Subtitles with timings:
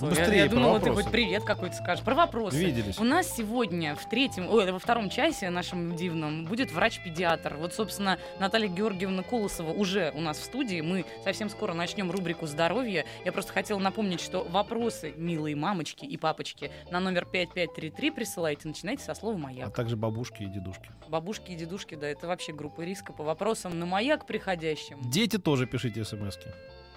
[0.00, 0.06] Что?
[0.06, 2.04] Ну, я, быстрее я про думала, ты хоть привет какой-то скажешь.
[2.04, 2.56] Про вопросы.
[2.56, 2.98] Виделись.
[2.98, 7.56] У нас сегодня в третьем, ой, во втором часе нашем дивном будет врач-педиатр.
[7.56, 10.80] Вот, собственно, Наталья Георгиевна Колосова уже у нас в студии.
[10.80, 13.04] Мы совсем скоро начнем рубрику «Здоровье».
[13.24, 18.68] Я просто хотела напомнить, что вопросы, милые мамочки и папочки, на номер 5533 присылайте.
[18.68, 19.74] Начинайте со слова А «Маяк».
[19.74, 20.90] также бабушки и дедушки.
[21.08, 24.98] Бабушки и дедушки, да, это вообще группа риска по вопросам на «Маяк» приходящим.
[25.02, 26.48] Дети тоже пишите смски.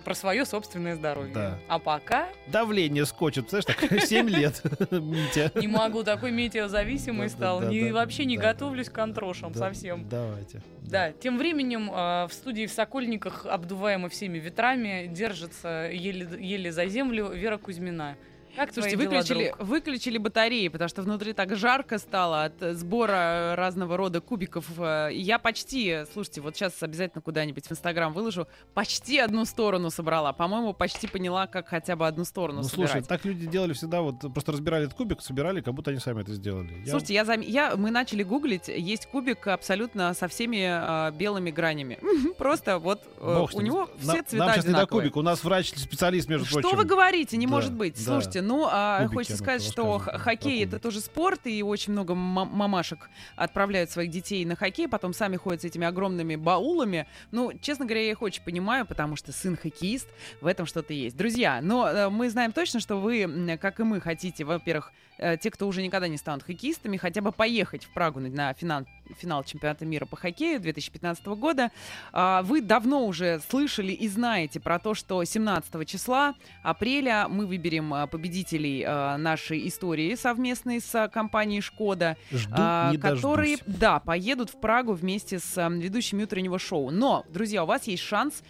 [0.04, 1.34] Про свое собственное здоровье.
[1.34, 1.60] Да.
[1.68, 5.52] А пока Давление скочит, знаешь, так 7 лет, Митя.
[5.56, 7.62] Не могу, такой метеозависимый стал.
[7.92, 10.08] вообще не готовлюсь к антрошам Да, совсем.
[10.10, 10.62] Давайте.
[10.82, 17.30] Да, тем временем э, в студии в Сокольниках, обдуваемо всеми ветрами, держится еле за землю
[17.32, 18.16] Вера Кузьмина.
[18.56, 19.68] Как Слушайте, дела, выключили, друг?
[19.68, 24.66] выключили батареи, потому что внутри так жарко стало от э, сбора разного рода кубиков.
[24.78, 30.34] э, Я почти, слушайте, вот сейчас обязательно куда-нибудь в Инстаграм выложу, почти одну сторону собрала.
[30.34, 32.92] По-моему, почти поняла, как хотя бы одну сторону Ну, собирать.
[32.92, 36.22] слушай, так люди делали всегда, вот просто разбирали этот кубик, собирали, как будто они сами
[36.22, 36.74] это сделали.
[36.86, 41.50] Я- Слушайте, я, зам- я, мы начали гуглить, есть кубик абсолютно со всеми э, белыми
[41.50, 41.98] гранями.
[42.38, 45.44] Просто вот э, у него На- все цвета Нам сейчас не до кубика, у нас
[45.44, 46.78] врач-специалист, между Что прочим.
[46.78, 47.36] вы говорите?
[47.38, 47.96] Не Да, может быть.
[47.96, 48.02] да.
[48.04, 52.16] Слушайте, ну, а, Кубики хочется она сказать, что хоккей это тоже спорт, и очень много
[52.16, 57.08] ма- мамашек отправляют своих детей на хоккей, потом сами ходят с этими огромными баулами.
[57.32, 60.08] Ну, честно говоря, я их очень понимаю, потому что сын хоккеист,
[60.42, 61.16] в этом что-то есть.
[61.18, 65.52] Друзья, но э, мы знаем точно, что вы, как и мы, хотите, во-первых, э, те,
[65.52, 68.86] кто уже никогда не станут хоккеистами, хотя бы поехать в Прагу на финал,
[69.18, 71.72] финал чемпионата мира по хоккею 2015 года.
[72.12, 77.94] А, Вы давно уже слышали и знаете про то, что 17 числа апреля мы выберем
[77.94, 82.54] а, победителей а, нашей истории совместной с компанией «Шкода», Жду,
[83.02, 83.78] которые, дождусь.
[83.80, 86.90] да, поедут в Прагу вместе с ведущими утреннего шоу.
[86.90, 88.44] Но, друзья, у вас есть шанс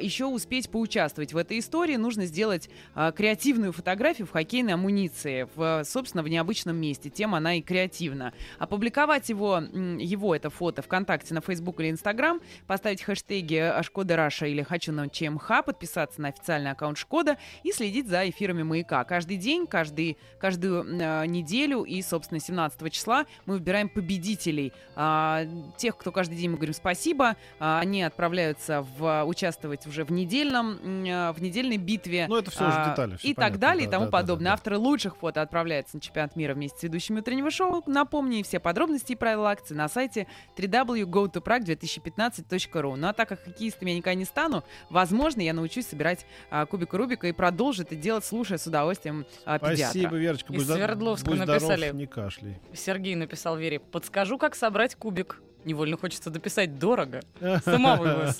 [0.00, 1.96] еще успеть поучаствовать в этой истории.
[1.96, 7.10] Нужно сделать креативную фотографию в хоккейной амуниции, в, собственно, в необычном месте.
[7.10, 8.32] Тем она и креативна.
[8.58, 9.62] Опубликовать его,
[10.00, 15.08] его это фото ВКонтакте, на Facebook или Instagram, поставить хэштеги Шкода Раша или Хочу на
[15.08, 19.04] ЧМХ, подписаться на официальный аккаунт Шкода и следить за эфирами Маяка.
[19.04, 24.72] Каждый день, каждый, каждую э, неделю и, собственно, 17 числа мы выбираем победителей.
[24.96, 25.44] А,
[25.76, 31.04] тех, кто каждый день мы говорим спасибо, а, они отправляются в, участвовать уже в недельном,
[31.04, 32.26] э, в недельной битве.
[32.28, 33.16] Ну, это все уже детали.
[33.16, 34.46] всё и понятно, так далее, да, и тому да, да, подобное.
[34.46, 34.52] да.
[34.54, 37.82] Авторы лучших фото отправляются на чемпионат мира вместе с ведущими утреннего шоу.
[37.86, 42.96] Напомню, все подробности и правила акции на сайте www.gotoprag2015.ru.
[42.96, 46.94] Ну а так как хоккеистом я никогда не стану, возможно, я научусь собирать а, кубик
[46.94, 50.00] Рубика и продолжу это делать, слушая с удовольствием а, педиатра.
[50.00, 50.52] Спасибо, Верочка.
[50.52, 51.76] Из Свердловска будь написали.
[51.76, 52.60] здоров, не кашляй.
[52.74, 55.40] Сергей написал Вере, подскажу, как собрать кубик.
[55.64, 57.20] Невольно хочется дописать дорого.
[57.64, 58.38] Сама вывоз.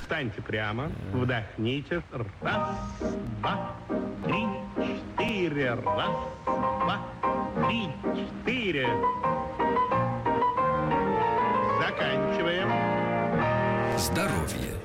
[0.00, 2.02] Встаньте прямо, вдохните.
[2.40, 2.70] Раз,
[3.40, 3.76] два,
[4.24, 4.46] три,
[5.16, 5.74] четыре.
[5.74, 6.10] Раз,
[6.44, 7.00] два,
[7.66, 8.88] три, четыре.
[11.82, 12.68] Заканчиваем.
[13.98, 14.78] Здоровье.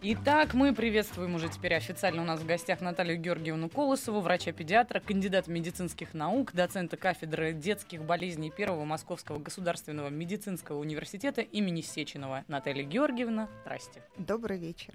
[0.00, 5.50] Итак, мы приветствуем уже теперь официально у нас в гостях Наталью Георгиевну Колосову, врача-педиатра, кандидата
[5.50, 12.44] медицинских наук, доцента кафедры детских болезней Первого Московского государственного медицинского университета имени Сеченова.
[12.46, 14.00] Наталья Георгиевна, здрасте.
[14.16, 14.94] Добрый вечер.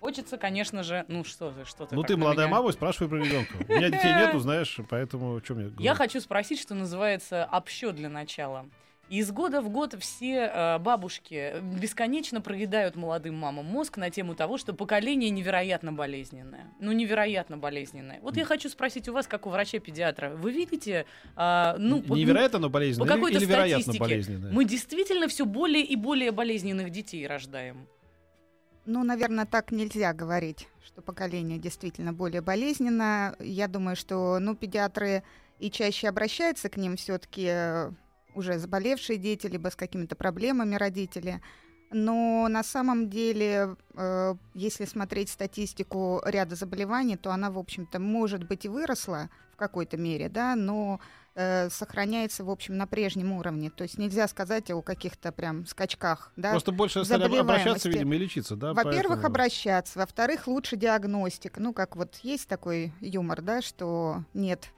[0.00, 2.56] Хочется, конечно же, ну что ты, что ты Ну, ты молодая меня?
[2.56, 3.52] мама, спрашивай про ребенка.
[3.68, 8.08] У меня детей нету, знаешь, поэтому что мне Я хочу спросить, что называется, общо для
[8.08, 8.66] начала.
[9.08, 14.58] Из года в год все э, бабушки бесконечно проедают молодым мамам мозг на тему того,
[14.58, 16.72] что поколение невероятно болезненное.
[16.80, 18.18] Ну, невероятно болезненное.
[18.22, 21.06] Вот я хочу спросить у вас, как у врача-педиатра, вы видите,
[21.36, 23.06] а, ну, Невероятно, но болезненно.
[23.06, 24.50] по какой-то или вероятно статистике болезненно.
[24.50, 27.86] мы действительно все более и более болезненных детей рождаем?
[28.86, 33.36] Ну, наверное, так нельзя говорить, что поколение действительно более болезненно.
[33.38, 35.22] Я думаю, что, ну, педиатры
[35.60, 37.92] и чаще обращаются к ним все-таки
[38.36, 41.40] уже заболевшие дети, либо с какими-то проблемами родители.
[41.92, 48.46] Но на самом деле, э, если смотреть статистику ряда заболеваний, то она, в общем-то, может
[48.46, 51.00] быть и выросла в какой-то мере, да, но
[51.36, 53.70] э, сохраняется, в общем, на прежнем уровне.
[53.70, 56.50] То есть нельзя сказать о каких-то прям скачках, да.
[56.50, 58.72] Просто больше стали об- обращаться, видимо, и лечиться, да?
[58.74, 59.98] Во-первых, поэтому- обращаться.
[60.00, 61.60] Во-вторых, лучше диагностика.
[61.60, 64.72] Ну, как вот есть такой юмор, да, что нет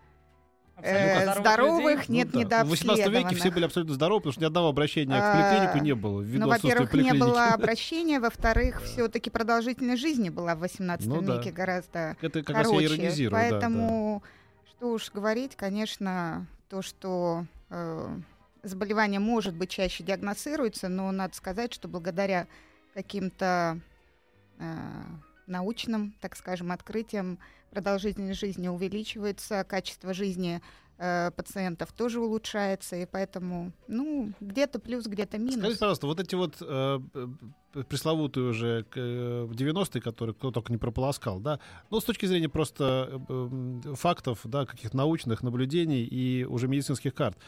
[0.83, 2.65] э, Абсолютно здоровых, Ну нет да.
[2.65, 5.85] В 18 веке все были абсолютно здоровы, потому что ни одного обращения к А, поликлинику
[5.85, 11.07] не было, ввиду Ну, во-первых, не было обращения, во-вторых, все-таки продолжительность жизни была в 18
[11.07, 11.37] Ну да.
[11.37, 12.87] веке гораздо Это как раз я короче.
[12.87, 13.51] иронизирую, да, да.
[13.51, 14.23] Поэтому,
[14.71, 18.09] что уж говорить, конечно, то, что э,
[18.63, 22.47] заболевание может быть чаще диагностируется, но надо сказать, что благодаря
[22.95, 23.79] каким-то
[24.59, 24.65] э,
[25.47, 27.39] научным, так скажем, открытиям
[27.71, 30.61] продолжительность жизни увеличивается, качество жизни
[30.99, 35.57] э, пациентов тоже улучшается, и поэтому, ну, где-то плюс, где-то минус.
[35.57, 37.01] Скажите, пожалуйста, вот эти вот э,
[37.89, 41.61] пресловутые уже э, 90-е, которые кто только не прополоскал, да,
[41.91, 47.39] ну, с точки зрения просто э, фактов, да, каких-то научных наблюдений и уже медицинских карт,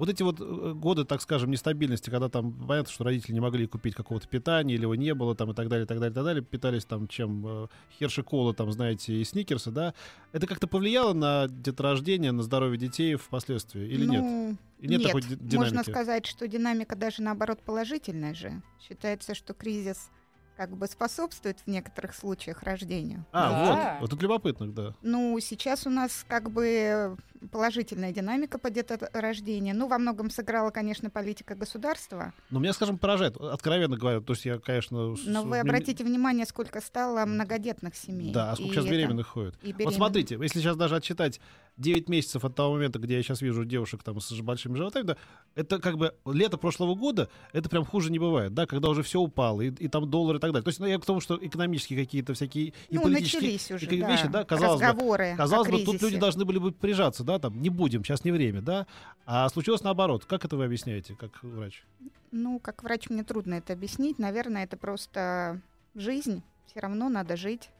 [0.00, 3.66] вот эти вот э, годы, так скажем, нестабильности, когда там понятно, что родители не могли
[3.66, 6.14] купить какого-то питания, или его не было, там, и так далее, и так далее, и
[6.14, 7.66] так далее, питались там чем э,
[7.98, 9.92] херши кола, там, знаете, и сникерсы, да,
[10.32, 14.24] это как-то повлияло на деторождение, на здоровье детей впоследствии, или нет?
[14.24, 15.74] Ну, И нет, такой ди- динамики?
[15.74, 18.62] Можно сказать, что динамика даже наоборот положительная же.
[18.80, 20.08] Считается, что кризис
[20.56, 23.26] как бы способствует в некоторых случаях рождению.
[23.32, 23.58] А, Да.
[23.98, 24.94] вот, вот тут любопытно, да.
[25.02, 27.16] Ну, сейчас у нас как бы
[27.52, 29.74] положительная динамика по деторождению.
[29.76, 32.32] Ну, во многом сыграла, конечно, политика государства.
[32.50, 35.16] Но меня, скажем, поражает, откровенно говоря, то есть я, конечно...
[35.16, 38.32] с- Но вы ми- обратите внимание, сколько стало многодетных семей.
[38.32, 39.54] Да, а сколько И сейчас это- беременных ходит?
[39.62, 39.94] и Вот беременных.
[39.96, 41.40] смотрите, если сейчас даже отсчитать
[41.76, 45.16] 9 месяцев от того момента, где я сейчас вижу девушек там с большими животами, да,
[45.54, 49.18] это как бы лето прошлого года, это прям хуже не бывает, да, когда уже все
[49.20, 50.62] упало, и, и там доллар и так далее.
[50.64, 54.00] То есть ну, я к тому, что экономические какие-то всякие и Ну, политические уже, и
[54.00, 57.24] да, вещи, да, казалось бы, разговоры Казалось о бы, тут люди должны были бы прижаться,
[57.30, 58.86] да, там, не будем, сейчас не время, да,
[59.24, 60.24] а случилось наоборот.
[60.24, 61.84] Как это вы объясняете, как врач?
[62.32, 64.18] Ну, как врач мне трудно это объяснить.
[64.18, 65.60] Наверное, это просто
[65.94, 66.42] жизнь.
[66.66, 67.70] Все равно надо жить.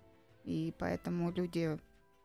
[0.45, 1.79] И поэтому люди,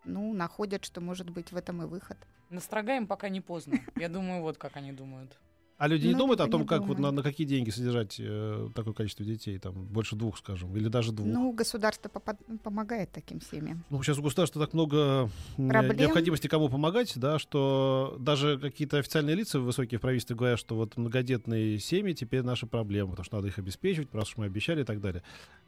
[0.04, 2.18] ну, находят, что может быть в этом и выход.
[2.50, 3.80] Настрогаем, пока не поздно.
[3.96, 5.40] Я думаю, вот как они думают.
[5.78, 8.16] А люди не Ну, думают о том, не как вот на, на какие деньги содержать
[8.18, 11.28] э, такое количество детей, там, больше двух, скажем, или даже двух?
[11.28, 13.84] Ну, государство помогает таким семьям.
[13.90, 15.98] Ну, сейчас у государства так много Проблем.
[15.98, 20.96] необходимости кому помогать, да, что даже какие-то официальные лица высокие в правительстве говорят, что вот
[20.96, 24.86] многодетные семьи теперь наша проблема, потому что надо их обеспечивать, раз уж мы обещали и
[24.86, 25.24] так далее.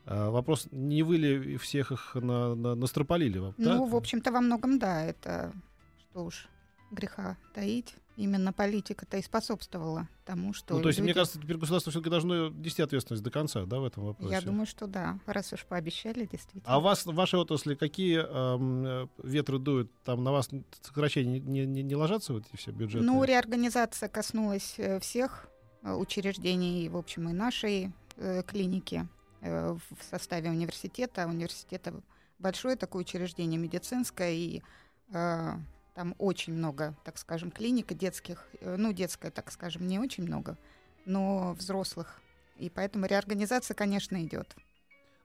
[0.06, 3.40] А, вопрос, не вы ли всех их на, на, настропалили?
[3.40, 3.76] вам, да?
[3.76, 5.52] Ну, в общем-то, во многом, да, это
[6.00, 6.48] что уж
[6.92, 7.94] греха таить.
[8.18, 12.10] Именно политика-то и способствовала тому, что Ну, то есть, мне люди- кажется, теперь государство все-таки
[12.10, 14.34] должно нести ответственность до конца, да, в этом вопросе.
[14.34, 16.64] Я думаю, что да, раз уж пообещали, действительно.
[16.66, 19.92] А вас в вашей отрасли какие эм, э, ветры дуют?
[20.04, 20.50] Там на вас
[20.82, 23.06] сокращения не, не, не ложатся вот эти все бюджеты?
[23.06, 25.48] Ну, реорганизация коснулась э, всех
[25.84, 29.08] э, учреждений, в общем, и нашей э, клиники
[29.42, 31.28] э, в в составе университета.
[31.28, 31.94] Университета
[32.40, 34.64] большое такое учреждение медицинское, и
[35.14, 35.54] э,
[35.98, 38.46] там очень много, так скажем, клиник детских.
[38.62, 40.56] Э, Ну, детская, так скажем, не очень много,
[41.06, 42.22] но взрослых.
[42.60, 44.56] И поэтому реорганизация, конечно, идет.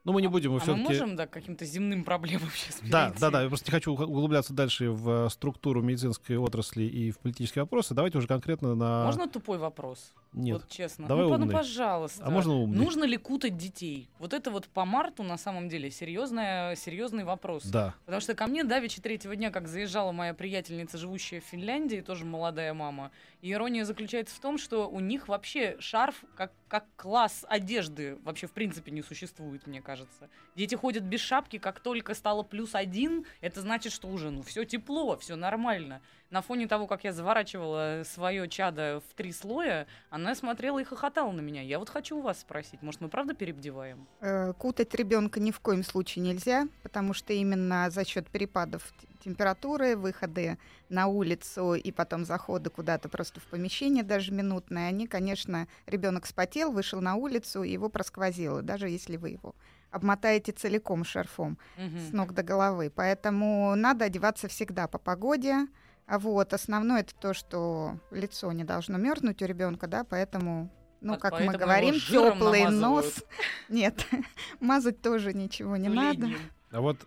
[0.04, 0.84] Ну, мы не будем, мы А мы все-таки...
[0.84, 3.20] можем, да, каким-то земным проблемам сейчас Да, перейти?
[3.20, 3.42] да, да.
[3.42, 7.62] Я просто не хочу уг- углубляться дальше в э, структуру медицинской отрасли и в политические
[7.62, 7.94] вопросы.
[7.94, 9.04] Давайте уже конкретно на...
[9.04, 10.12] Можно тупой вопрос?
[10.32, 10.54] Нет.
[10.60, 11.06] Вот честно.
[11.06, 11.52] Давай ну, ну, умный.
[11.52, 12.24] пожалуйста.
[12.24, 12.78] А можно умный?
[12.78, 14.08] Нужно ли кутать детей?
[14.18, 17.64] Вот это вот по марту на самом деле серьезная, серьезный вопрос.
[17.66, 17.94] Да.
[18.06, 22.24] Потому что ко мне давеча третьего дня, как заезжала моя приятельница, живущая в Финляндии, тоже
[22.24, 27.44] молодая мама, и ирония заключается в том, что у них вообще шарф как, как класс
[27.50, 30.30] одежды вообще в принципе не существует, мне кажется.
[30.56, 34.64] Дети ходят без шапки, как только стало плюс один, это значит, что уже ну все
[34.64, 36.00] тепло, все нормально.
[36.30, 41.30] На фоне того, как я заворачивала свое чадо в три слоя, она смотрела и хохотала
[41.30, 41.60] на меня.
[41.60, 44.08] Я вот хочу у вас спросить, может, мы правда перебдеваем?
[44.22, 49.96] Э, Кутать ребенка ни в коем случае нельзя, потому что именно за счет перепадов температуры,
[49.96, 56.26] выходы на улицу и потом заходы куда-то просто в помещение, даже минутные, они, конечно, ребенок
[56.26, 59.54] спотел, вышел на улицу, и его просквозило, даже если вы его
[59.90, 61.98] обмотаете целиком шарфом Мгм.
[61.98, 62.90] с ног до головы.
[62.94, 65.66] Поэтому надо одеваться всегда по погоде.
[66.06, 70.70] А вот основное это то, что лицо не должно мерзнуть у ребенка, да, поэтому,
[71.02, 73.22] ну, По- как поэтому мы говорим, теплый нос.
[73.68, 74.06] Нет,
[74.60, 76.22] мазать тоже ничего не надо.
[76.22, 76.38] Тюленем.
[76.70, 77.06] А вот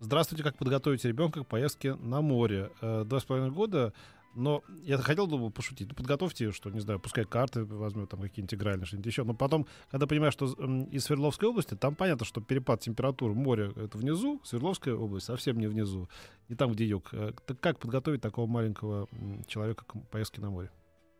[0.00, 2.70] здравствуйте, как подготовить ребенка к поездке на море?
[2.80, 3.92] Э, Два с половиной года,
[4.34, 5.88] но я хотел бы пошутить.
[5.88, 9.24] Ну, подготовьте, что, не знаю, пускай карты возьмет, там какие-нибудь интегральные, что-нибудь еще.
[9.24, 13.98] Но потом, когда понимаешь, что из Свердловской области, там понятно, что перепад температур моря это
[13.98, 16.08] внизу, Свердловская область совсем не внизу,
[16.48, 17.08] не там, где юг.
[17.12, 19.08] Э, Так как подготовить такого маленького
[19.46, 20.70] человека к поездке на море?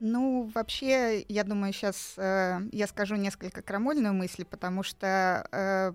[0.01, 5.93] Ну, вообще, я думаю, сейчас я скажу несколько крамольную мысль, потому что, э,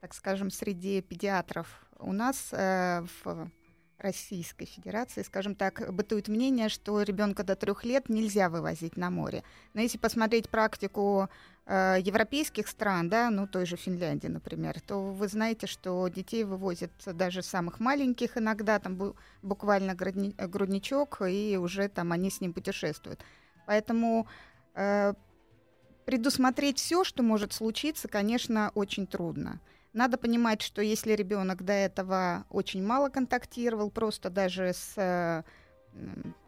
[0.00, 3.50] так скажем, среди педиатров у нас э, в
[3.98, 9.42] Российской Федерации, скажем так, бытует мнение, что ребенка до трех лет нельзя вывозить на море.
[9.74, 11.28] Но если посмотреть практику
[11.66, 16.92] э, европейских стран, да, ну той же Финляндии, например, то вы знаете, что детей вывозят
[17.06, 22.52] даже самых маленьких иногда, там бу- буквально грудни- грудничок, и уже там они с ним
[22.52, 23.20] путешествуют.
[23.66, 24.28] Поэтому
[24.74, 25.14] э,
[26.06, 29.60] предусмотреть все, что может случиться, конечно, очень трудно.
[29.98, 35.42] Надо понимать, что если ребенок до этого очень мало контактировал, просто даже с э,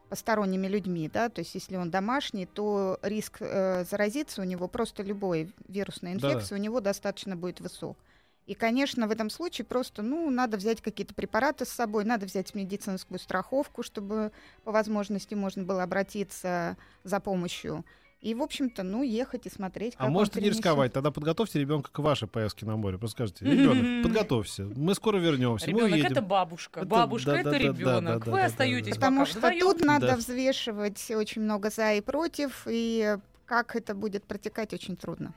[0.08, 5.02] посторонними людьми, да, то есть если он домашний, то риск э, заразиться у него просто
[5.02, 7.98] любой вирусной инфекции у него достаточно будет высок.
[8.46, 12.54] И, конечно, в этом случае просто, ну, надо взять какие-то препараты с собой, надо взять
[12.54, 14.30] медицинскую страховку, чтобы
[14.62, 17.84] по возможности можно было обратиться за помощью.
[18.20, 21.58] И, в общем-то, ну, ехать и смотреть, как А он можете не рисковать, тогда подготовьте
[21.58, 22.98] ребенка к вашей поездке на море.
[22.98, 27.50] Просто скажите, ребенок, подготовься, мы скоро вернемся, Ребенок это бабушка, Это- бабушка да, это да,
[27.52, 28.18] да, да, ребенок.
[28.18, 28.94] да, да, Вы да, остаетесь да.
[28.96, 29.60] Потому что вдвоем.
[29.60, 30.16] тут надо Да.
[30.16, 35.32] взвешивать очень много за и против, и как это будет протекать, очень трудно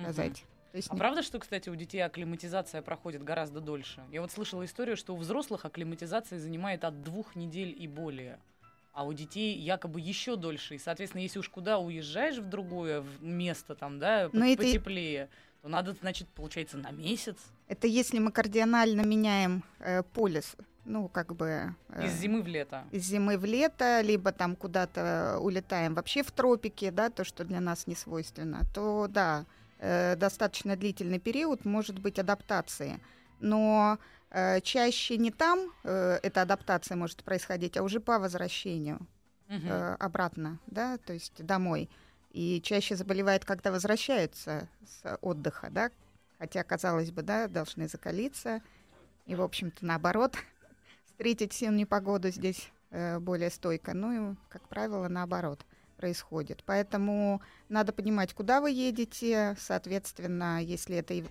[0.00, 0.44] сказать.
[0.72, 4.02] То есть А не- правда, что, кстати, у детей акклиматизация проходит гораздо дольше?
[4.10, 8.38] Я вот слышала историю, что у взрослых акклиматизация занимает от двух недель и более.
[8.96, 10.76] А у детей якобы еще дольше.
[10.76, 15.28] И, соответственно, если уж куда уезжаешь в другое место, там, да, Но по- это потеплее,
[15.60, 17.36] то надо, значит, получается, на месяц.
[17.68, 21.74] Это если мы кардинально меняем э, полюс, ну, как бы...
[21.90, 22.84] э, Из зимы в лето.
[22.90, 27.60] из зимы в лето, либо там куда-то улетаем вообще в тропики, да, то, что для
[27.60, 29.44] нас не свойственно, то да,
[29.78, 32.98] э, достаточно длительный период может быть адаптации.
[33.40, 33.98] Но
[34.62, 39.06] чаще не там э, эта адаптация может происходить, а уже по возвращению
[39.48, 41.88] э, обратно, да, то есть домой.
[42.32, 45.90] И чаще заболевает, когда возвращаются с отдыха, да,
[46.38, 48.60] хотя, казалось бы, да, должны закалиться.
[49.24, 50.36] И, в общем-то, наоборот,
[51.06, 53.94] встретить всю непогоду здесь э, более стойко.
[53.94, 55.64] Ну и, как правило, наоборот
[55.96, 56.62] происходит.
[56.66, 57.40] Поэтому
[57.70, 59.56] надо понимать, куда вы едете.
[59.58, 61.24] Соответственно, если это э,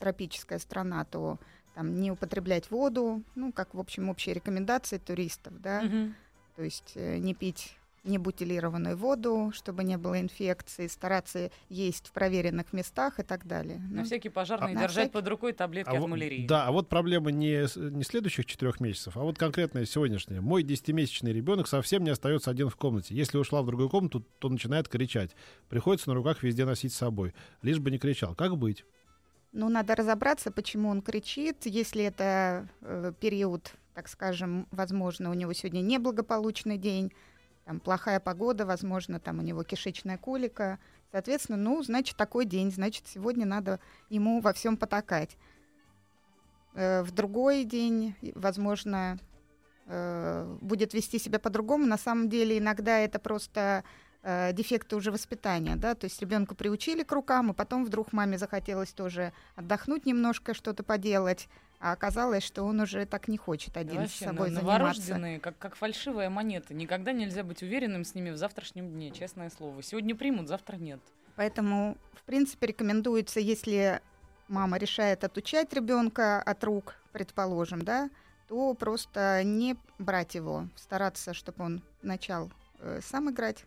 [0.00, 1.38] тропическая страна, то
[1.74, 6.14] там не употреблять воду, ну, как, в общем, общие рекомендации туристов, да, Мгм.
[6.56, 12.72] то есть э, не пить небутилированную воду, чтобы не было инфекции, стараться есть в проверенных
[12.72, 13.76] местах и так далее.
[13.90, 16.46] На Ну, всякий пожарный А- на держать всякий- под рукой таблетки А от малярии.
[16.46, 20.40] Да, а вот проблема не, с- не следующих четырех месяцев, а вот конкретная сегодняшняя.
[20.40, 23.14] Мой десятимесячный ребенок совсем не остается один в комнате.
[23.14, 25.36] Если ушла в другую комнату, то начинает кричать.
[25.68, 27.34] Приходится на руках везде носить с собой.
[27.62, 28.34] Лишь бы не кричал.
[28.34, 28.84] Как быть?
[29.52, 31.66] Ну, надо разобраться, почему он кричит.
[31.66, 37.12] Если это э, период, так скажем, возможно, у него сегодня неблагополучный день,
[37.64, 40.78] там плохая погода, возможно, там у него кишечная колика.
[41.10, 45.36] Соответственно, ну, значит, такой день, значит, сегодня надо ему во всем потакать.
[46.74, 49.18] Э, в другой день, возможно,
[49.86, 51.86] э, будет вести себя по-другому.
[51.86, 53.82] На самом деле, иногда это просто
[54.22, 58.38] э, дефекты уже воспитания, да, то есть ребенка приучили к рукам, и потом вдруг маме
[58.38, 61.48] захотелось тоже отдохнуть немножко, что-то поделать,
[61.78, 64.62] а оказалось, что он уже так не хочет Да один вообще, с собой но- заниматься.
[64.78, 66.74] новорожденные, как, как фальшивая монета.
[66.74, 69.82] Никогда нельзя быть уверенным с ними в завтрашнем дне, честное слово.
[69.82, 71.00] Сегодня примут, завтра нет.
[71.36, 74.02] Поэтому, в принципе, рекомендуется, если
[74.48, 78.10] мама решает отучать ребенка от рук, предположим, да,
[78.48, 82.50] то просто не брать его, стараться, чтобы он начал
[82.80, 83.64] э, сам играть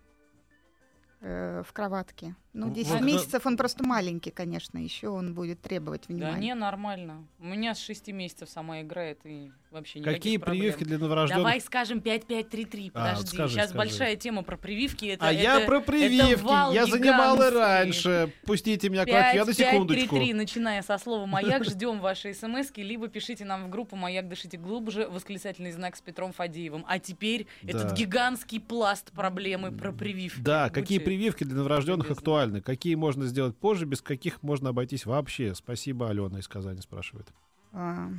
[1.24, 2.36] в кроватке.
[2.54, 6.40] Ну, Вот 10 когда- месяцев он просто маленький, конечно, еще он будет требовать Да внимания.
[6.50, 7.26] не, нормально.
[7.40, 10.62] У меня с 6 месяцев сама играет и вообще никаких Какие проблем.
[10.62, 11.44] прививки для новорожденных?
[11.44, 13.28] Давай скажем 5533, А, подожди.
[13.36, 13.78] скажи, Сейчас скажи.
[13.78, 15.06] большая тема про прививки.
[15.06, 16.76] Это, а я это- про прививки.
[16.76, 18.32] я занимал и раньше.
[18.46, 19.36] Пустите меня к врачу.
[19.38, 20.10] Я на секундочку.
[20.16, 24.58] 5533, начиная со слова «Маяк», ждем ваши смс либо пишите нам в группу «Маяк, дышите
[24.58, 26.86] глубже», восклицательный знак с Петром Фадеевым.
[26.88, 27.70] А теперь Да.
[27.80, 30.40] этот гигантский пласт проблемы про прививки.
[30.42, 32.22] Да, какие Будьте- прививки для новорожденных любезны.
[32.44, 32.62] Актуальны?
[32.62, 35.56] Какие можно сделать позже, без каких можно обойтись вообще?
[35.56, 37.28] Спасибо, Алена из Казани спрашивает.
[37.72, 38.10] А,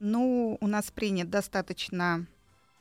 [0.00, 2.26] Ну, у нас принят достаточно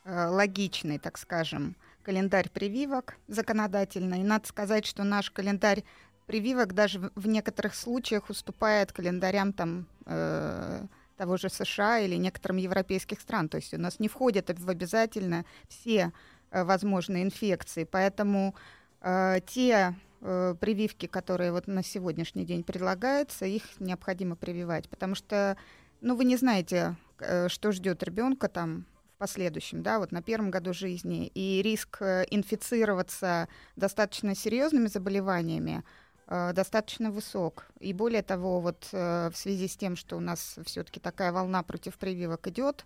[0.05, 4.21] э, логичный, так скажем, календарь прививок законодательный.
[4.21, 5.83] И надо сказать, что наш календарь
[6.25, 10.83] прививок даже в- некоторых случаях уступает календарям там э,
[11.17, 13.47] того же США или некоторым европейских стран.
[13.49, 16.11] То есть у нас не входят в обязательно все
[16.49, 17.83] э, возможные инфекции.
[17.83, 18.55] Поэтому
[19.01, 25.57] э, те э, прививки, которые вот на сегодняшний день предлагаются, их необходимо прививать, потому что,
[26.01, 28.85] ну, вы не знаете, э, что ждет ребенка там
[29.15, 35.83] в последующем, да, вот на первом году жизни, и риск э, инфицироваться достаточно серьезными заболеваниями
[36.27, 37.65] э, достаточно высок.
[37.79, 41.63] И более того, вот э, в связи с тем, что у нас все-таки такая волна
[41.63, 42.85] против прививок идет,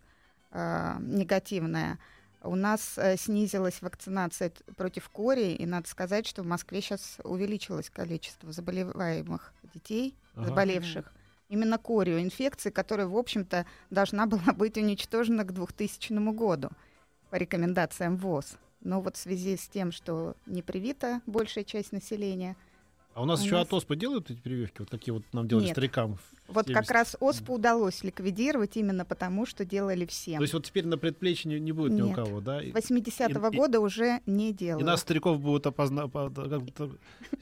[0.51, 1.99] э, негативная,
[2.45, 7.89] у нас э, снизилась вакцинация против кори, и надо сказать, что в Москве сейчас увеличилось
[7.89, 10.47] количество заболеваемых детей, Ага.
[10.49, 11.11] заболевших
[11.49, 16.69] именно корью, инфекции, которая, в общем-то, должна была быть уничтожена к 2000 году
[17.29, 18.57] по рекомендациям ВОЗ.
[18.81, 22.55] Но вот в связи с тем, что не привита большая часть населения,
[23.13, 25.47] А у нас У еще нас- от оспы делают эти прививки, вот такие вот нам
[25.47, 25.73] делали Нет.
[25.73, 26.17] старикам.
[26.47, 26.91] Вот как 70.
[26.91, 30.37] раз ОСПУ удалось ликвидировать именно потому, что делали всем.
[30.37, 32.15] То есть вот теперь на предплечье не, не будет ни у Нет.
[32.15, 32.61] кого, да?
[32.61, 34.85] И, 80-го и- и- года уже не и делают.
[34.85, 36.11] нас стариков будут опознать.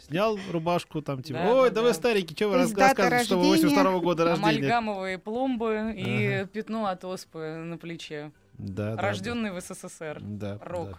[0.08, 1.94] Снял рубашку там, типа, Да, ой, да, да вы да.
[1.94, 4.50] старенький, что вы рассказываете, что вы рождения, 82 года рождения?
[4.50, 6.48] Амальгамовые пломбы и Ага.
[6.48, 8.32] пятно от оспы на плече.
[8.58, 10.20] Да, да, Рожденный в СССР.
[10.22, 10.90] Да, Рок.
[10.92, 10.98] да.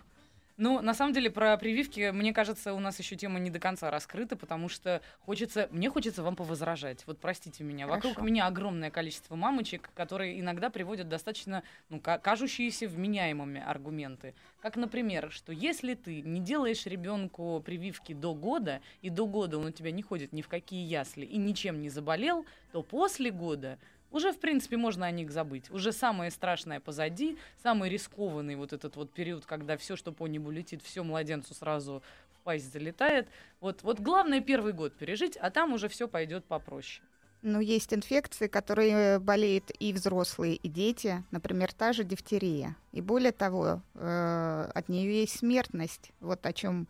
[0.57, 3.91] Ну, на самом деле, про прививки, мне кажется, у нас еще тема не до конца
[3.91, 7.05] раскрыта, потому что хочется, мне хочется вам повозражать.
[7.07, 7.89] Вот простите меня.
[7.89, 8.27] Вокруг Хорошо.
[8.27, 14.35] меня огромное количество мамочек, которые иногда приводят достаточно, ну, ка- кажущиеся вменяемыми аргументы.
[14.61, 19.67] Как, например, что если ты не делаешь ребенку прививки до года, и до года он
[19.67, 23.79] у тебя не ходит ни в какие ясли и ничем не заболел, то после года
[24.15, 25.71] уже, в принципе, можно о них забыть.
[25.71, 30.53] Уже самое страшное позади, самый рискованный вот этот вот период, когда все, что по небу
[30.53, 32.01] летит, все младенцу сразу
[32.33, 33.27] в пасть залетает.
[33.61, 37.05] Вот, вот главное первый год пережить, а там уже все пойдет попроще.
[37.43, 41.23] Но есть инфекции, которые болеют и взрослые, и дети.
[41.33, 42.77] Например, та же дифтерия.
[42.93, 46.13] И более того, э, от нее есть смертность.
[46.21, 46.87] Вот о чем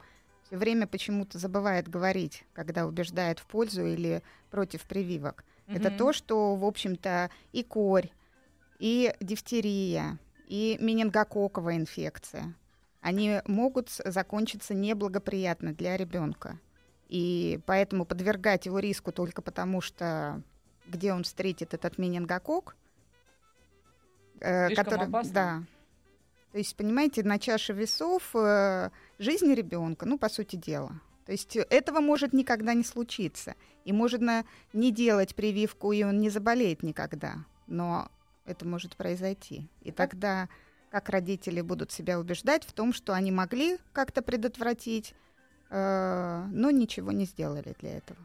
[0.46, 5.42] все время почему-то забывает говорить, когда убеждает в пользу или против прививок.
[5.66, 5.98] Это Мгм.
[5.98, 8.10] то, что, в общем-то, и корь,
[8.78, 12.54] и дифтерия, и менингококковая инфекция,
[13.00, 16.58] они могут закончиться неблагоприятно для ребенка.
[17.08, 20.42] И поэтому подвергать его риску только потому, что
[20.86, 22.76] где он встретит этот менингокок,
[24.40, 25.32] э, который, опасно?
[25.32, 25.62] да.
[26.52, 31.00] То есть, понимаете, на чаше весов э, жизни ребенка, ну, по сути дела.
[31.26, 33.54] То есть э, этого может никогда не случиться.
[33.84, 37.44] И можно не делать прививку, и он не заболеет никогда.
[37.66, 38.08] Но
[38.44, 39.68] это может произойти.
[39.82, 40.48] И тогда
[40.90, 45.14] как родители будут себя убеждать в том, что они могли как-то предотвратить,
[45.70, 48.18] э, но ничего не сделали для этого.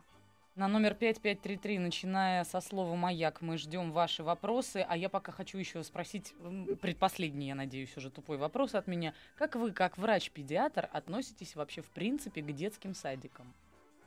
[0.59, 4.85] На номер 5533, начиная со слова «Маяк», мы ждем ваши вопросы.
[4.89, 6.33] А я пока хочу еще спросить,
[6.81, 9.13] предпоследний, я надеюсь, уже тупой вопрос от меня.
[9.37, 13.53] Как вы, как врач-педиатр, относитесь вообще в принципе к детским садикам?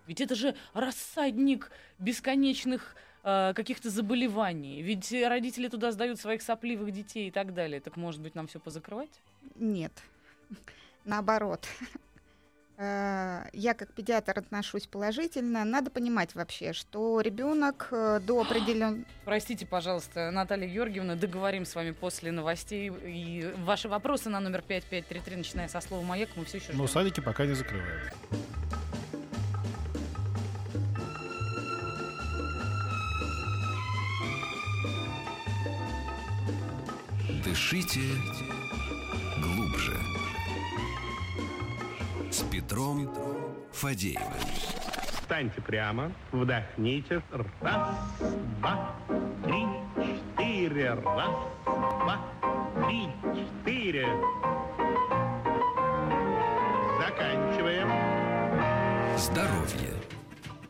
[0.07, 4.83] Ведь это же рассадник бесконечных э, каких-то заболеваний.
[4.83, 7.81] Ведь родители туда сдают своих сопливых детей и так далее.
[7.81, 9.23] Так может быть нам все позакрывать?
[9.55, 9.93] Нет,
[11.07, 11.67] наоборот.
[12.79, 15.65] Э, Я как педиатр отношусь положительно.
[15.65, 19.05] Надо понимать вообще, что ребенок э, до определенного...
[19.25, 22.91] Простите, пожалуйста, Наталья Георгиевна, договорим с вами после новостей.
[23.05, 26.79] И ваши вопросы на номер 5533, начиная со слова «Маяк», мы все еще ждем.
[26.79, 28.13] Но садики пока не закрывают.
[37.45, 38.01] Дышите
[39.41, 39.97] глубже.
[42.73, 43.07] Петром
[43.71, 44.33] Фадеевым.
[45.21, 47.21] Встаньте прямо, вдохните.
[47.61, 47.89] Раз,
[48.61, 48.95] два,
[49.45, 49.67] три,
[50.39, 50.95] четыре.
[50.95, 51.31] Раз,
[51.67, 52.19] два,
[52.87, 54.07] три, четыре.
[56.99, 57.91] Заканчиваем.
[59.19, 59.93] Здоровье.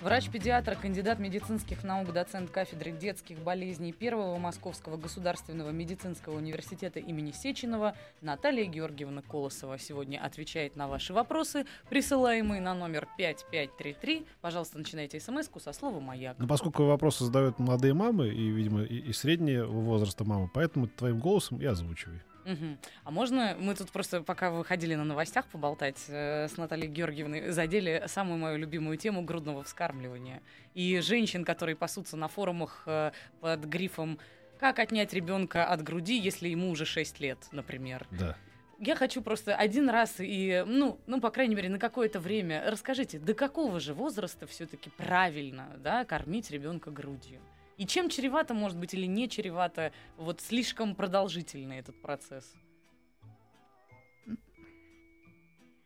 [0.03, 7.95] Врач-педиатр, кандидат медицинских наук, доцент кафедры детских болезней Первого Московского государственного медицинского университета имени Сеченова
[8.21, 14.27] Наталья Георгиевна Колосова сегодня отвечает на ваши вопросы, присылаемые на номер 5533.
[14.41, 16.37] Пожалуйста, начинайте смс со слова «Маяк».
[16.37, 21.21] Но поскольку вопросы задают молодые мамы и, видимо, и, и среднего возраста мамы, поэтому твоим
[21.21, 22.23] голосом и озвучивай.
[22.45, 22.79] Мгм.
[23.05, 28.05] А можно мы тут просто, пока выходили на новостях поболтать э, с Натальей Георгиевной, задели
[28.07, 30.43] самую мою любимую тему грудного вскармливания.
[30.75, 34.19] И женщин, которые пасутся на форумах э, под грифом
[34.59, 38.07] «Как отнять ребенка от груди, если ему уже 6 лет», например.
[38.11, 38.37] Да.
[38.79, 43.21] Я хочу просто один раз и, ну, ну, по крайней мере, на какое-то время расскажите,
[43.21, 47.41] до какого же возраста все-таки правильно, да, кормить ребенка грудью?
[47.83, 52.55] И чем чревато, может быть, или не чревато вот слишком продолжительный этот процесс?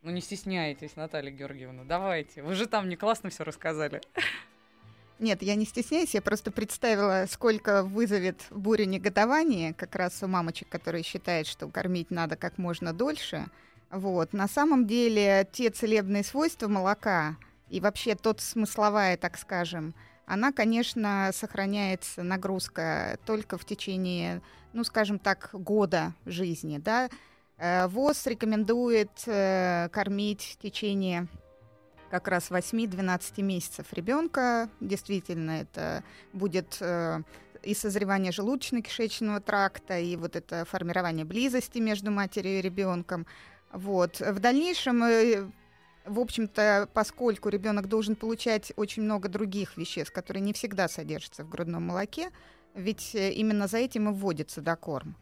[0.03, 2.43] Ну, не стесняйтесь, Наталья Георгиевна, давайте.
[2.43, 3.99] Вы же там не классно все рассказали.
[5.17, 10.69] Нет, я не стесняюсь, я просто представила, сколько вызовет бурю негодования как раз у мамочек,
[10.69, 13.47] которые считают, что кормить надо как можно дольше.
[13.89, 14.33] Вот.
[14.33, 17.37] На самом деле те целебные свойства молока
[17.71, 19.95] и вообще тот смысловая, так скажем,
[20.27, 24.41] она, конечно, сохраняется нагрузка только в течение,
[24.73, 27.09] ну, скажем так, года жизни, да.
[27.57, 31.27] Э, ВОЗ рекомендует э, кормить в течение
[32.11, 34.69] как раз 8-12 месяцев ребенка.
[34.81, 37.21] Действительно, это будет э,
[37.63, 43.25] и созревание желудочно-кишечного тракта, и вот это формирование близости между матерью и ребенком.
[43.71, 44.19] Вот.
[44.19, 45.53] В дальнейшем,
[46.07, 51.49] в общем-то, поскольку ребенок должен получать очень много других веществ, которые не всегда содержатся в
[51.49, 52.31] грудном молоке,
[52.73, 55.15] ведь э, именно за этим и вводится докорм.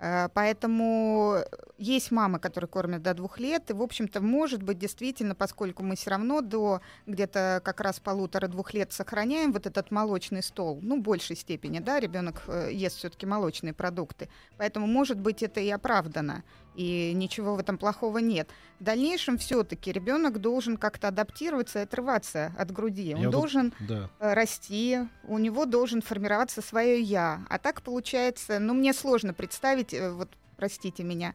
[0.00, 1.38] Э, Поэтому
[1.76, 5.96] есть мамы, которые кормят до двух лет, и, в общем-то, может быть, действительно, поскольку мы
[5.96, 11.02] все равно до где-то как раз полутора-двух лет сохраняем вот этот молочный стол, ну, в
[11.02, 16.44] большей степени, да, ребенок э, ест все-таки молочные продукты, поэтому, может быть, это и оправдано,
[16.78, 18.48] и ничего в этом плохого нет.
[18.78, 23.14] В дальнейшем все-таки ребенок должен как-то адаптироваться и отрываться от груди.
[23.14, 24.08] Он Я вот тут- должен Да.
[24.20, 27.44] э, расти, у него должен формироваться свое я.
[27.50, 31.34] А так получается, ну мне сложно представить, э, вот простите меня,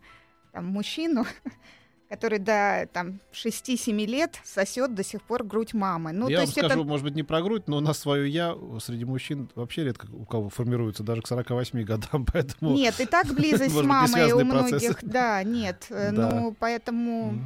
[0.54, 1.26] там мужчину,
[2.14, 6.12] который до там 6-7 лет сосет до сих пор грудь мамы.
[6.12, 7.98] Ну, я то вам есть скажу, это может быть, не про грудь, но у нас
[7.98, 12.76] свое я среди мужчин вообще редко у кого формируется, даже к 48 годам, поэтому...
[12.76, 17.40] нет, и так близость с мамой у многих, да, нет, э, ну поэтому.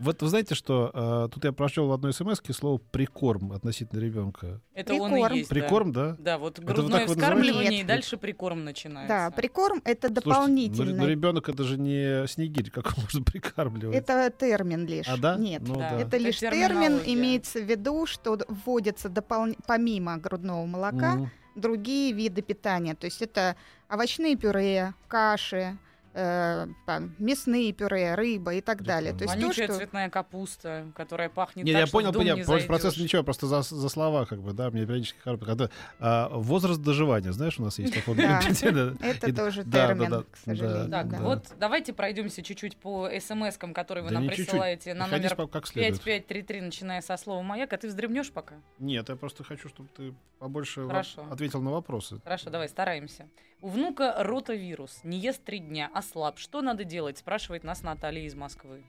[0.00, 4.60] Вот вы знаете, что э, тут я прочел в одной смс слово прикорм относительно ребенка.
[4.74, 5.34] Это он Прикорм.
[5.34, 5.50] и есть.
[5.50, 5.54] да.
[5.54, 6.16] Прикорм, да?
[6.18, 9.08] Да, вот грудное вскармливание, и дальше прикорм начинается.
[9.08, 10.96] да, прикорм это Слушайте, дополнительно.
[10.96, 13.96] но, ребенок это же не снегирь, как он можно прикармливать.
[14.00, 15.08] Это термин лишь.
[15.08, 15.36] А, да?
[15.36, 15.62] Нет.
[15.66, 15.90] Ну, Да.
[15.98, 17.14] Это Это лишь термин, терминология.
[17.14, 21.30] имеется в виду, что вводятся допол- помимо грудного молока Мгм.
[21.54, 22.94] другие виды питания.
[22.94, 23.56] То есть это
[23.90, 25.76] овощные пюре, каши,
[26.14, 29.12] э, там, мясные пюре, рыба и так далее.
[29.12, 29.74] То есть то, что...
[29.74, 32.36] цветная капуста, которая пахнет Не, так, я что понял, в дом понял.
[32.36, 35.70] не Про- Процесс ничего, просто за, за слова, как бы, да, мне периодически харп- когда
[35.98, 38.16] а, возраст доживания, знаешь, у нас есть такой.
[39.00, 40.90] Это тоже термин, да, к сожалению.
[40.90, 41.18] Так, да.
[41.20, 46.00] вот давайте пройдемся чуть-чуть по смс-кам, которые вы нам присылаете на номер по- как следует.
[46.00, 47.72] 5533, начиная со слова «Маяк».
[47.72, 48.56] А ты вздремнешь пока?
[48.78, 51.26] Нет, я просто хочу, чтобы ты побольше Хорошо.
[51.30, 52.20] ответил на вопросы.
[52.24, 53.28] Хорошо, давай, стараемся.
[53.62, 55.00] У внука ротавирус.
[55.04, 56.38] Не ест три дня, ослаб.
[56.38, 57.18] Что надо делать?
[57.18, 58.82] Спрашивает нас Наталья из Москвы.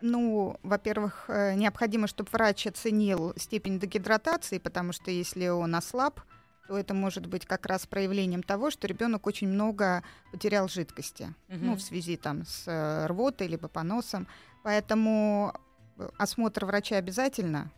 [0.00, 6.20] Ну, во-первых, э, необходимо, чтобы врач оценил степень дегидратации, потому что если он ослаб,
[6.68, 10.02] то это может быть как раз проявлением того, что ребенок очень много
[10.32, 11.66] потерял жидкости, Мгм.
[11.66, 14.28] ну, в связи там с э, рвотой либо поносом.
[14.62, 15.52] Поэтому
[15.98, 17.70] э, осмотр врача обязательно,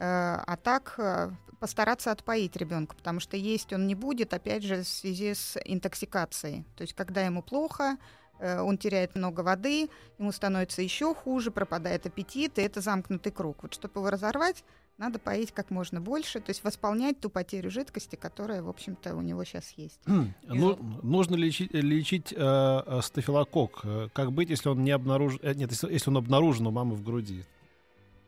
[0.00, 4.88] а так э, постараться отпоить ребенка, потому что есть он не будет, опять же, в
[4.88, 6.64] связи с интоксикацией.
[6.76, 7.96] То есть, когда ему плохо,
[8.38, 13.62] э, он теряет много воды, ему становится еще хуже, пропадает аппетит, и это замкнутый круг.
[13.62, 14.64] Вот чтобы его разорвать,
[14.98, 19.22] надо поить как можно больше, то есть восполнять ту потерю жидкости, которая, в общем-то, у
[19.22, 20.00] него сейчас есть.
[20.06, 23.80] Ну, нужно лечить, лечить э, э, стафилококк.
[23.84, 25.38] Э, Как быть, если он не обнаружен...
[25.42, 27.44] э, Нет, если, если он обнаружен у мамы в груди?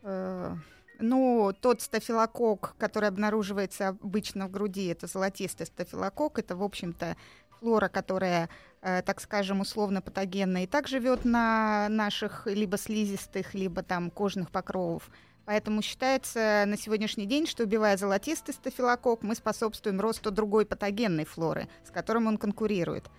[0.03, 0.57] Э,
[1.01, 7.17] Ну, тот стафилококк, который обнаруживается обычно в груди, это золотистый стафилококк, это, в общем-то,
[7.59, 8.49] флора, которая,
[8.83, 14.51] э, так скажем, условно патогенна и так живет на наших либо слизистых, либо там кожных
[14.51, 15.09] покровов.
[15.47, 21.69] Поэтому считается на сегодняшний день, что убивая золотистый стафилококк, мы способствуем росту другой патогенной флоры,
[21.85, 23.11] с которым он конкурирует.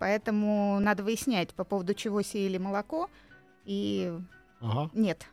[0.00, 3.10] Поэтому надо выяснять, по поводу чего сеяли молоко.
[3.64, 4.12] И
[4.60, 4.90] Ага.
[4.94, 5.26] нет,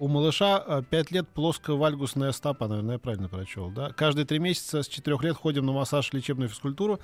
[0.00, 3.92] У малыша 5 лет плоско-вальгусная стопа, наверное, я правильно прочел, да?
[3.92, 7.00] Каждые три месяца с 4 лет ходим на массаж, лечебную физкультуру,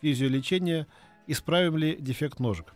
[0.00, 0.88] физиолечение.
[1.28, 2.74] Исправим ли дефект ножек?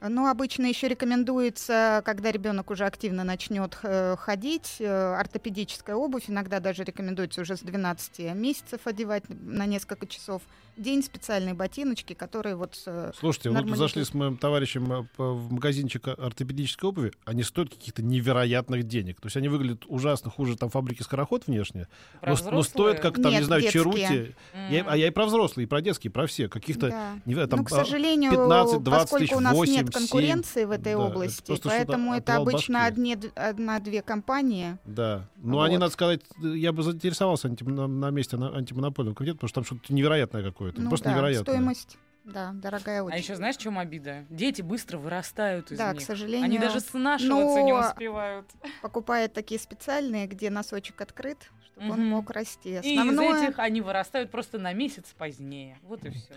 [0.00, 6.24] Ну, обычно еще рекомендуется, когда ребенок уже активно начнет э, ходить, э, ортопедическая обувь.
[6.28, 10.42] Иногда даже рекомендуется уже с 12 месяцев одевать на несколько часов.
[10.76, 12.80] День специальные ботиночки, которые вот...
[12.86, 13.90] э, Слушайте, вот Нормализует.
[13.90, 19.20] зашли с моим товарищем в магазинчик ортопедической обуви, они стоят каких-то невероятных денег.
[19.20, 21.88] То есть они выглядят ужасно хуже там фабрики скороход внешне,
[22.20, 23.82] Про но, но стоят как там, не Нет, знаю, детские.
[23.82, 24.34] черути.
[24.70, 24.86] Я- М.
[24.88, 26.48] а я и про взрослые, и про детские, и про все.
[26.48, 27.18] Каких-то, да.
[27.24, 30.64] не там ну, к а, сожалению, 15, 20 поскольку тысяч, у нас 8, нет конкуренции
[30.64, 34.78] в 7, этой да, это области, просто поэтому это обычно одни, одна-две компании.
[34.84, 35.28] Да.
[35.36, 35.64] Ну, Вот.
[35.64, 39.54] они, надо сказать, я бы заинтересовался антим- на, на месте на- антимонопольного комитета, потому что
[39.56, 40.80] там что-то невероятное какое-то.
[40.80, 41.54] Ну просто да, невероятное.
[41.54, 43.14] стоимость, да, дорогая очень.
[43.16, 44.26] А еще знаешь, в чем обида?
[44.28, 46.02] Дети быстро вырастают из да, них.
[46.02, 48.46] к сожалению, Они даже снашиваться не но- успевают.
[48.82, 51.38] покупают такие специальные, где носочек открыт,
[51.72, 52.08] чтобы он Мгм.
[52.10, 52.70] мог расти.
[52.70, 53.44] И из Основное...
[53.48, 55.78] этих они вырастают просто на месяц позднее.
[55.82, 56.34] Вот и все.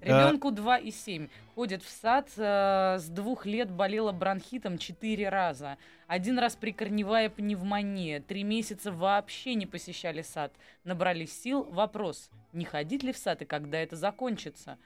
[0.00, 1.28] Ребенку 2 и 7.
[1.54, 5.76] Ходит в сад, э, с двух лет болела бронхитом 4 раза.
[6.06, 8.20] Один раз прикорневая пневмония.
[8.20, 10.52] Три месяца вообще не посещали сад.
[10.84, 11.64] Набрались сил.
[11.64, 14.78] Вопрос, не ходить ли в сад и когда это закончится?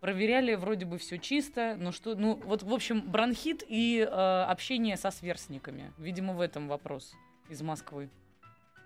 [0.00, 4.96] Проверяли, вроде бы все чисто, но что, ну вот в общем бронхит и э, общение
[4.96, 7.14] со сверстниками, видимо в этом вопрос
[7.48, 8.10] из Москвы.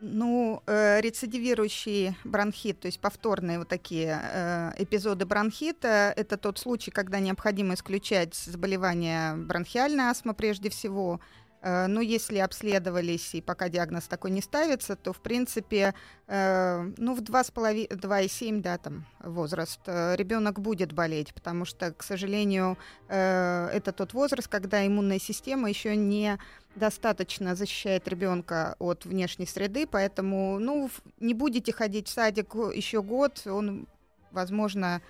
[0.03, 6.91] Ну, э, рецидивирующий бронхит, то есть повторные вот такие э, эпизоды бронхита, это тот случай,
[6.91, 11.21] когда необходимо исключать заболевание бронхиальной астмы прежде всего,
[11.63, 15.95] Но ну, если обследовались и пока диагноз такой не ставится, то, в принципе,
[16.27, 22.79] э, ну, в 2,7, да, там, возраст, э, ребенок будет болеть, потому что, к сожалению,
[23.09, 26.39] это тот возраст, когда иммунная система еще не
[26.77, 33.43] достаточно защищает ребенка от внешней среды, поэтому, ну, не будете ходить в садик еще год,
[33.47, 33.87] он,
[34.31, 35.03] возможно,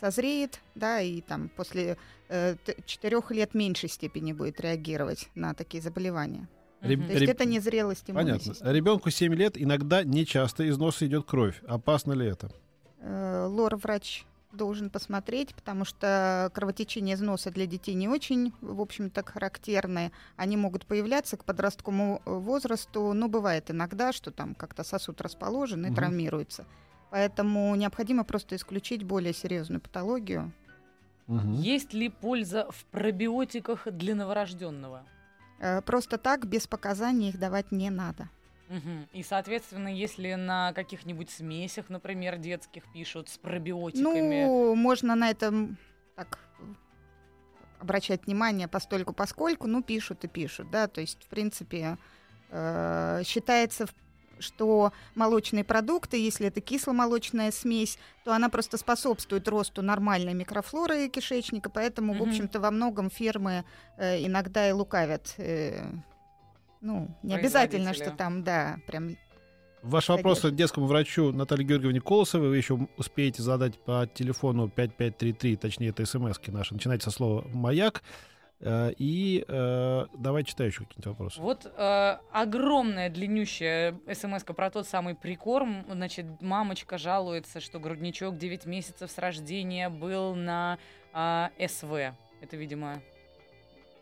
[0.00, 1.96] созреет, да, и там после
[2.28, 6.48] э, четырех лет меньшей степени будет реагировать на такие заболевания.
[6.80, 7.06] Реб...
[7.06, 8.40] То есть это не зрелость Понятно.
[8.40, 8.72] Системы.
[8.72, 11.62] Ребенку 7 лет иногда не часто из носа идет кровь.
[11.66, 12.50] Опасно ли это?
[12.98, 19.24] Э, лор-врач должен посмотреть, потому что кровотечение из носа для детей не очень, в общем-то,
[19.24, 20.12] характерные.
[20.36, 25.88] Они могут появляться к подростковому возрасту, но бывает иногда, что там как-то сосуд расположен и
[25.88, 25.96] угу.
[25.96, 26.66] травмируется.
[27.12, 30.50] Поэтому необходимо просто исключить более серьезную патологию.
[31.28, 31.52] Угу.
[31.60, 35.04] Есть ли польза в пробиотиках для новорожденного?
[35.60, 38.30] Э, просто так, без показаний их давать не надо.
[38.70, 39.08] Угу.
[39.12, 44.46] И, соответственно, если на каких-нибудь смесях, например, детских пишут с пробиотиками...
[44.46, 45.76] Ну, можно на этом
[46.16, 46.38] так
[47.78, 51.98] обращать внимание постольку поскольку, ну, пишут и пишут, да, то есть, в принципе,
[52.48, 53.86] э, считается
[54.42, 61.70] что молочные продукты, если это кисломолочная смесь, то она просто способствует росту нормальной микрофлоры кишечника,
[61.70, 62.18] поэтому, mm-hmm.
[62.18, 63.64] в общем-то, во многом фирмы
[63.96, 65.34] э, иногда и лукавят.
[65.38, 65.84] Э,
[66.80, 69.16] ну, не обязательно, что там, да, прям
[69.82, 75.56] Ваш вопрос к детскому врачу Наталье Георгиевне Колосовой вы еще успеете задать по телефону 5533,
[75.56, 76.74] точнее, это смс наши.
[76.74, 78.02] Начинайте со слова «Маяк».
[78.62, 81.40] Э, и э, давай читай еще какие-нибудь вопросы.
[81.40, 85.84] Вот э, огромная длиннющая смс про тот самый прикорм.
[85.90, 90.78] Значит, мамочка жалуется, что грудничок 9 месяцев с рождения был на
[91.12, 92.14] э, СВ.
[92.40, 93.02] Это, видимо,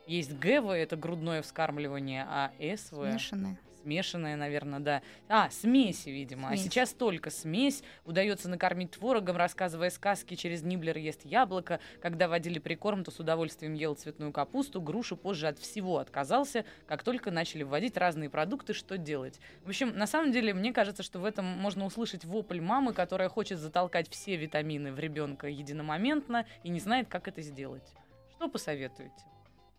[0.07, 3.11] есть ГВ, это грудное вскармливание, а СВ...
[3.11, 3.59] Смешанное.
[3.83, 5.03] Смешанная, наверное, да.
[5.29, 6.49] А, смеси, видимо.
[6.49, 6.61] А смесь.
[6.61, 7.83] А сейчас только смесь.
[8.05, 11.81] Удается накормить творогом, рассказывая сказки, через Ниблер ест яблоко.
[12.03, 14.83] Когда водили прикорм, то с удовольствием ел цветную капусту.
[14.83, 16.65] Грушу позже от всего отказался.
[16.87, 19.41] Как только начали вводить разные продукты, что делать?
[19.65, 23.29] В общем, на самом деле, мне кажется, что в этом можно услышать вопль мамы, которая
[23.29, 27.95] хочет затолкать все витамины в ребенка единомоментно и не знает, как это сделать.
[28.37, 29.25] Что посоветуете?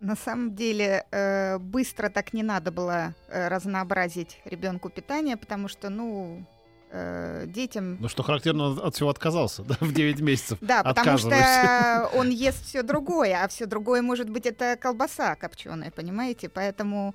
[0.01, 5.89] На самом деле э, быстро так не надо было э, разнообразить ребенку питание, потому что,
[5.89, 6.43] ну,
[6.91, 7.97] э, детям...
[7.99, 10.57] Ну, что характерно, от всего отказался, да, в 9 месяцев.
[10.59, 15.91] Да, потому что он ест все другое, а все другое, может быть, это колбаса копченая,
[15.91, 16.49] понимаете?
[16.49, 17.13] Поэтому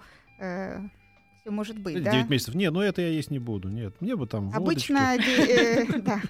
[1.46, 2.22] все может быть, 9 да?
[2.24, 2.54] месяцев.
[2.56, 3.68] Нет, ну это я есть не буду.
[3.68, 6.20] Нет, мне бы там Обычно, э, да,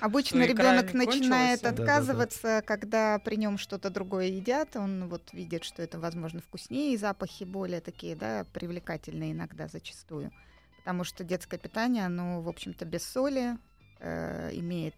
[0.00, 4.76] обычно ребенок начинает отказываться, когда при нем что-то другое едят.
[4.76, 10.30] Он вот видит, что это, возможно, вкуснее, запахи более такие, да, привлекательные иногда зачастую.
[10.78, 13.56] Потому что детское питание, оно, в общем-то, без соли,
[14.00, 14.94] э, имеет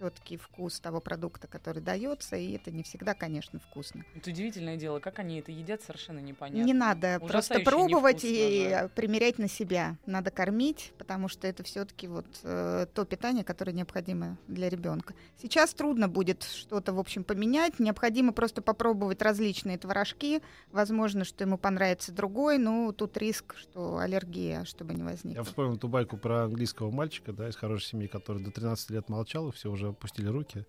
[0.00, 4.04] четкий вкус того продукта, который дается, и это не всегда, конечно, вкусно.
[4.14, 6.64] Это удивительное дело, как они это едят, совершенно непонятно.
[6.64, 8.88] Не надо просто пробовать и да.
[8.88, 9.96] примерять на себя.
[10.06, 15.14] Надо кормить, потому что это все-таки вот э, то питание, которое необходимо для ребенка.
[15.40, 17.78] Сейчас трудно будет что-то, в общем, поменять.
[17.78, 20.40] Необходимо просто попробовать различные творожки.
[20.72, 25.40] Возможно, что ему понравится другой, но тут риск, что аллергия, чтобы не возникла.
[25.40, 29.08] Я вспомнил ту байку про английского мальчика, да, из хорошей семьи, который до 13 лет
[29.08, 30.66] молчал, и все уже опустили руки.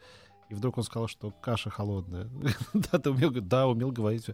[0.52, 2.28] И вдруг он сказал, что каша холодная.
[2.74, 4.28] да, ты умел, да, умел говорить.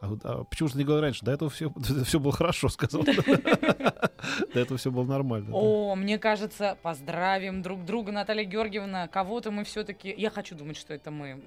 [0.00, 1.24] А, а почему же не говорил раньше?
[1.24, 1.72] До этого все,
[2.04, 3.02] все было хорошо, сказал.
[3.02, 5.50] До этого все было нормально.
[5.52, 9.08] О, мне кажется, поздравим друг друга, Наталья Георгиевна.
[9.08, 11.42] Кого-то мы все-таки, я хочу думать, что это мы,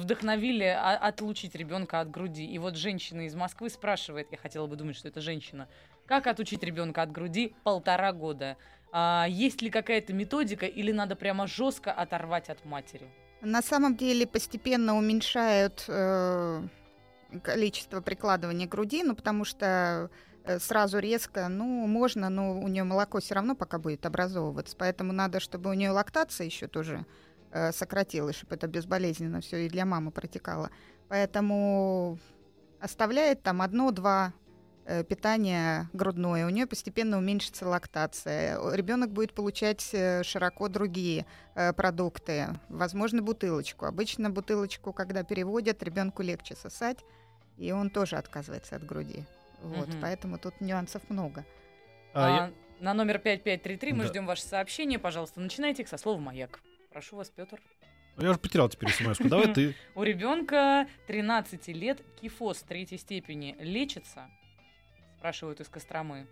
[0.00, 2.46] вдохновили отлучить ребенка от груди.
[2.46, 5.68] И вот женщина из Москвы спрашивает, я хотела бы думать, что это женщина,
[6.06, 8.56] как отучить ребенка от груди полтора года?
[8.92, 13.10] А, есть ли какая-то методика или надо прямо жестко оторвать от матери?
[13.40, 16.62] На самом деле постепенно уменьшают э,
[17.42, 20.10] количество прикладывания груди, ну потому что
[20.44, 24.76] э, сразу резко, ну, можно, но у нее молоко все равно пока будет образовываться.
[24.78, 27.06] Поэтому надо, чтобы у нее лактация еще тоже
[27.50, 30.70] э, сократил, и чтобы это безболезненно все и для мамы протекало.
[31.08, 32.18] Поэтому
[32.78, 34.34] оставляет там одно-два
[34.86, 38.58] э, питания грудное, у нее постепенно уменьшится лактация.
[38.74, 43.86] Ребенок будет получать э, широко другие э, продукты, возможно, бутылочку.
[43.86, 46.98] Обычно бутылочку, когда переводят, ребенку легче сосать,
[47.58, 49.24] и он тоже отказывается от груди.
[49.62, 50.00] Вот, Мгм.
[50.00, 51.44] поэтому тут нюансов много.
[52.14, 54.08] А, А, я- На номер 5533 мы Да.
[54.08, 54.98] ждем ваше сообщение.
[54.98, 56.60] Пожалуйста, начинайте их со слова «Маяк».
[56.90, 57.60] Прошу вас, Петр.
[58.18, 59.18] Я уже потерял теперь смс.
[59.20, 59.74] Давай ты.
[59.94, 64.28] У ребенка 13 лет кифоз третьей степени лечится?
[65.22, 66.26] Спрашивают из Костромы.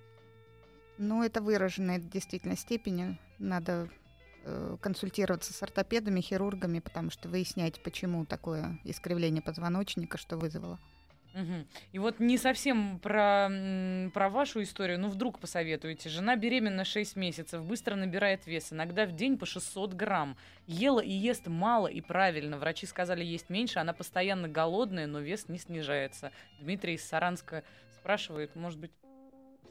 [0.99, 3.21] Ну, это выраженная действительно степени.
[3.39, 3.89] Надо
[4.43, 10.81] э, консультироваться с ортопедами, хирургами, потому что выяснять, почему такое искривление позвоночника, что вызвало.
[11.35, 11.69] Мгм.
[11.93, 13.49] И вот не совсем про,
[14.13, 16.09] про вашу историю, но вдруг посоветуете.
[16.09, 20.37] Жена беременна 6 месяцев, быстро набирает вес, иногда в день по 600 грамм.
[20.67, 22.59] Ела и ест мало и правильно.
[22.59, 26.33] Врачи сказали есть меньше, она постоянно голодная, но вес не снижается.
[26.61, 27.63] Дмитрий из Саранска
[28.01, 28.93] спрашивает, может быть,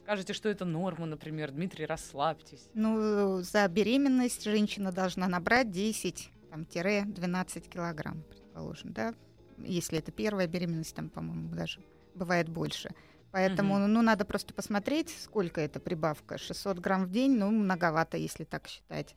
[0.04, 1.52] скажете, что это норма, например.
[1.52, 2.70] Дмитрий, расслабьтесь.
[2.74, 9.14] Ну, за беременность женщина должна набрать 10-12 килограмм, предположим, да?
[9.58, 11.82] Если это первая беременность, там, по-моему, даже
[12.16, 12.92] бывает больше.
[13.32, 13.94] Поэтому, Мгм.
[13.94, 16.38] ну, надо просто посмотреть, сколько это прибавка.
[16.38, 19.16] 600 грамм в день, ну, многовато, если так считать.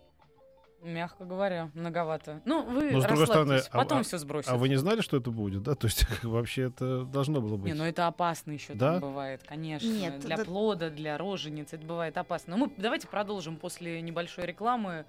[0.82, 2.40] Мягко говоря, многовато.
[2.44, 4.50] Ну, вы Но, с другой стороны, расслабьтесь, а- потом а- все сбросит.
[4.50, 5.76] А вы не знали, что это будет, да?
[5.76, 7.72] То есть вообще это должно было быть.
[7.72, 8.92] Не, ну это опасно еще Да?
[8.94, 9.86] там бывает, конечно.
[9.86, 12.56] Нет, для да- плода, для рожениц это бывает опасно.
[12.56, 15.04] Но мы давайте продолжим после небольшой рекламы.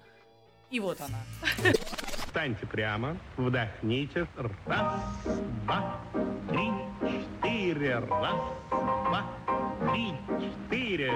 [0.70, 1.18] И вот она.
[2.26, 4.26] Встаньте прямо, вдохните.
[4.66, 4.94] Раз,
[5.64, 6.00] два,
[6.50, 6.70] три,
[7.42, 7.98] четыре.
[7.98, 9.24] Раз, два,
[9.92, 11.12] три, четыре.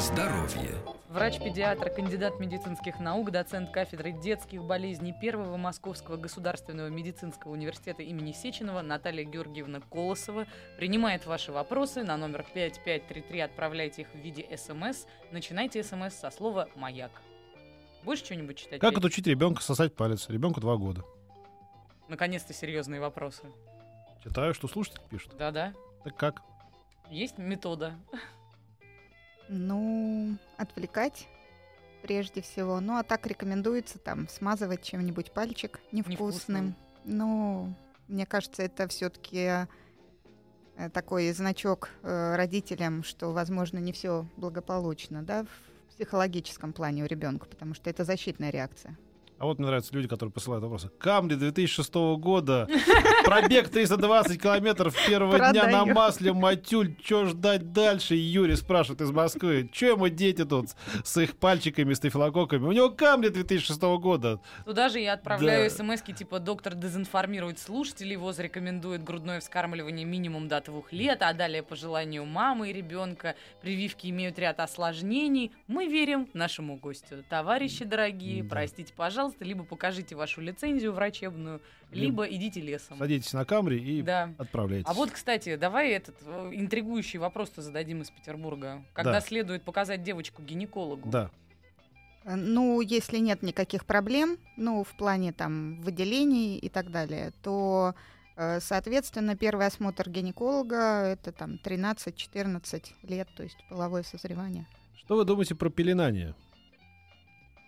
[0.00, 0.78] Здоровье.
[1.10, 8.80] Врач-педиатр, кандидат медицинских наук, доцент кафедры детских болезней Первого Московского государственного медицинского университета имени Сеченова
[8.80, 10.46] Наталья Георгиевна Колосова
[10.78, 13.40] принимает ваши вопросы на номер 5533.
[13.40, 15.04] Отправляйте их в виде СМС.
[15.32, 17.12] Начинайте СМС со слова «Маяк».
[18.02, 18.80] Будешь что-нибудь читать?
[18.80, 20.30] Как отучить ребенка сосать палец?
[20.30, 21.04] Ребенку два года.
[22.08, 23.42] Наконец-то серьезные вопросы.
[24.24, 25.36] Читаю, что слушатель пишет.
[25.36, 25.74] Да-да.
[26.04, 26.42] Так как?
[27.10, 27.96] Есть метода.
[29.52, 31.26] Ну, отвлекать
[32.02, 32.78] прежде всего.
[32.80, 36.76] Ну, а так рекомендуется там смазывать чем-нибудь пальчик невкусным.
[37.04, 37.74] Ну,
[38.06, 39.66] мне кажется, это все-таки
[40.92, 47.46] такой значок э, родителям, что, возможно, не все благополучно, да, в психологическом плане у ребенка,
[47.46, 48.96] потому что это защитная реакция.
[49.40, 50.90] А вот мне нравятся люди, которые посылают вопросы.
[50.98, 52.68] Камри 2006 года.
[53.24, 55.94] Пробег 320 километров первого дня на Продаю.
[55.94, 56.32] масле.
[56.34, 58.14] Матюль, что ждать дальше?
[58.16, 59.70] Юрий спрашивает из Москвы.
[59.72, 60.66] Че ему дети тут
[61.02, 62.66] с их пальчиками, стафилококками?
[62.66, 64.40] У него Камри 2006 года.
[64.66, 65.74] Туда же я отправляю Да.
[65.74, 71.62] смс типа «Доктор дезинформирует слушателей, ВОЗ рекомендует грудное вскармливание минимум до двух лет, а далее
[71.62, 73.36] по желанию мамы и ребенка.
[73.62, 75.52] Прививки имеют ряд осложнений.
[75.66, 77.24] Мы верим нашему гостю.
[77.30, 78.50] Товарищи дорогие, Да.
[78.50, 81.60] простите, пожалуйста, либо покажите вашу лицензию врачебную,
[81.92, 82.98] Либо либо идите лесом».
[82.98, 84.34] Садитесь на Камри и Да.
[84.38, 84.88] отправляйтесь.
[84.88, 88.82] А вот, кстати, давай этот э, интригующий вопрос-то зададим из Петербурга.
[88.92, 89.20] Когда Да.
[89.20, 91.08] следует показать девочку гинекологу?
[91.10, 91.30] Да.
[92.24, 97.94] Э, Ну, если нет никаких проблем, ну, в плане там выделений и так далее, то,
[98.36, 104.66] э, соответственно, первый осмотр гинеколога это там 13-14 лет, то есть половое созревание.
[104.96, 106.34] Что вы думаете про пеленание?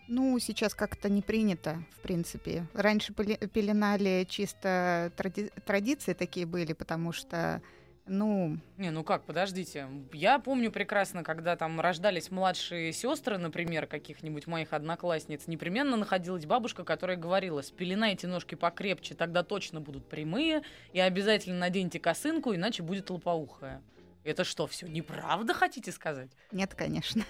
[0.09, 2.67] Ну, сейчас как-то не принято, в принципе.
[2.75, 7.63] Раньше пеле- пеленали чисто тради- традиции такие были, потому что,
[8.07, 9.87] ну, Не, ну как, подождите.
[10.13, 16.85] Я помню прекрасно, когда там рождались младшие сестры, например, каких-нибудь моих одноклассниц, непременно находилась бабушка,
[16.85, 20.63] которая говорила, спеленайте ножки покрепче, тогда точно будут прямые,
[20.93, 23.83] и обязательно наденьте косынку, иначе будет лопоухая.
[24.25, 26.31] Это что, все неправда хотите сказать?
[26.51, 27.25] нет, конечно.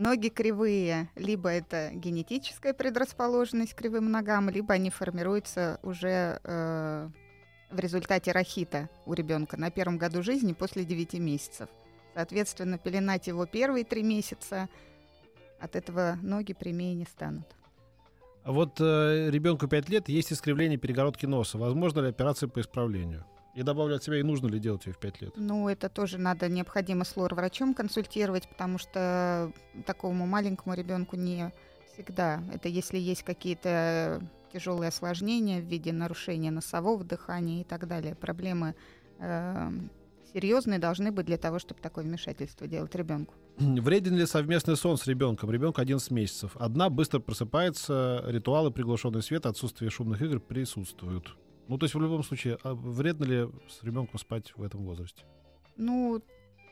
[0.00, 7.08] Ноги кривые, либо это генетическая предрасположенность к кривым ногам, либо они формируются уже э,
[7.70, 11.68] в результате рахита у ребенка на первом году жизни после 9 месяцев.
[12.14, 14.70] Соответственно, пеленать его первые три месяца,
[15.60, 17.54] от этого ноги прямее не станут.
[18.42, 21.58] А вот э, ребенку 5 лет есть искривление перегородки носа.
[21.58, 23.26] Возможно ли операция по исправлению?
[23.60, 25.32] И добавлю от себя, и нужно ли делать ее в 5 лет?
[25.36, 29.52] Ну, это тоже надо необходимо с лор-врачом консультировать, потому что
[29.84, 31.52] такому маленькому ребенку не
[31.92, 32.42] всегда.
[32.54, 38.14] Это если есть какие-то тяжелые осложнения в виде нарушения носового дыхания и так далее.
[38.14, 38.76] Проблемы
[39.18, 39.70] э,
[40.32, 43.34] серьезные должны быть для того, чтобы такое вмешательство делать ребенку.
[43.58, 45.50] Вреден ли совместный сон с ребенком?
[45.50, 46.56] Ребенок 11 месяцев.
[46.56, 51.36] Одна быстро просыпается, ритуалы, приглушенный свет, отсутствие шумных игр присутствуют.
[51.70, 55.24] Ну, то есть в любом случае, а вредно ли с ребенком спать в этом возрасте?
[55.76, 56.20] Ну,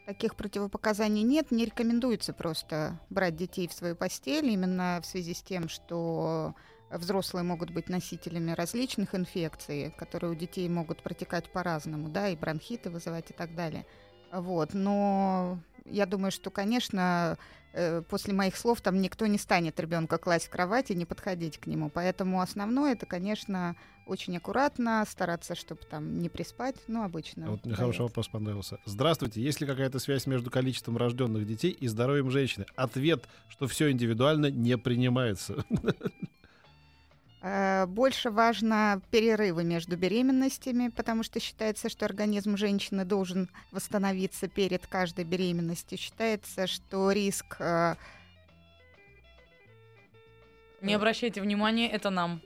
[0.07, 1.53] таких противопоказаний нет.
[1.53, 6.57] Не рекомендуется просто брать детей в свою постель, именно в связи с тем, что
[6.90, 12.90] взрослые могут быть носителями различных инфекций, которые у детей могут протекать по-разному, да, и бронхиты
[12.90, 13.86] вызывать и так далее.
[14.32, 17.38] Вот, но я думаю, что, конечно,
[17.79, 21.59] э, после моих слов там никто не станет ребенка класть в кровать и не подходить
[21.59, 21.91] к нему.
[21.91, 23.76] Поэтому основное это, конечно,
[24.07, 27.51] очень аккуратно стараться, чтобы там не приспать, ну, обычно.
[27.51, 28.79] Вот мне хороший вопрос понравился.
[28.85, 32.66] Здравствуйте, есть ли какая-то связь между количеством рожденных детей и здоровьем женщины?
[32.74, 35.64] Ответ, что все индивидуально не принимается.
[37.41, 44.86] Э, больше важно перерывы между беременностями, потому что считается, что организм женщины должен восстановиться перед
[44.86, 45.99] каждой беременностью.
[45.99, 47.57] Считается, что риск...
[47.61, 47.95] Э,
[50.82, 52.41] Не обращайте внимания, это нам.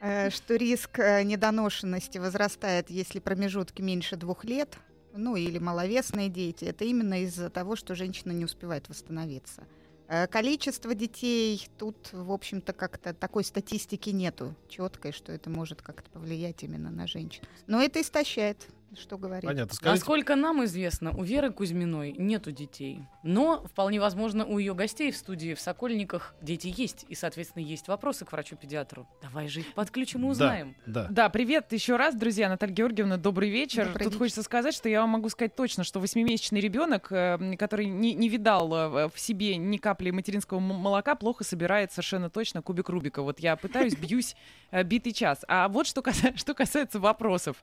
[0.00, 4.78] э, Что риск недоношенности возрастает, если промежутки меньше двух лет,
[5.14, 6.64] ну или маловесные дети.
[6.64, 9.66] Это именно из-за того, что женщина не успевает восстановиться.
[10.12, 16.10] Э, Количество детей тут, в общем-то, как-то такой статистики нету четкой, что это может как-то
[16.10, 17.42] повлиять именно на женщин.
[17.66, 19.48] Но это истощает, что говорить.
[19.48, 19.74] Понятно.
[19.74, 23.02] Скажите, Насколько нам известно, у Веры Кузьминой нету детей.
[23.22, 27.06] Но вполне возможно, у ее гостей в студии в Сокольниках дети есть.
[27.08, 29.06] И, соответственно, есть вопросы к врачу-педиатру.
[29.22, 30.76] Давай же их подключим и узнаем.
[30.86, 31.06] да.
[31.10, 32.48] Да, привет еще раз, друзья.
[32.48, 33.86] Наталья Георгиевна, добрый вечер.
[33.86, 34.18] Добрый Тут вечер.
[34.18, 38.28] хочется сказать, что я вам могу сказать точно, что восьмимесячный ребенок, э, который не, не
[38.28, 43.22] видал э, в себе ни капли материнского молока, плохо собирает совершенно точно кубик Рубика.
[43.22, 44.36] Вот я пытаюсь, бьюсь
[44.70, 45.44] э, битый час.
[45.48, 46.02] А вот что,
[46.36, 47.56] что касается вопросов.